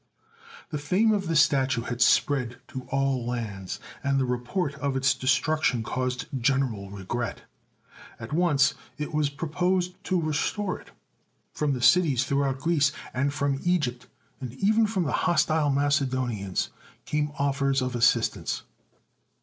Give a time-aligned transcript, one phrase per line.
[0.71, 5.13] The fame of the statue had spread to all lands, and the report of its
[5.13, 7.43] destruction caused general regret.
[8.19, 10.89] At once it was proposed to restore it.
[11.53, 14.07] From the cities throughout Greece, and from Egypt,
[14.39, 16.71] and even from the hostile Macedonians,
[17.05, 18.63] came offers of assistance.